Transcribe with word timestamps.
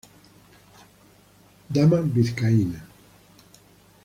Dama 1.75 1.99
vizcaína. 2.15 2.79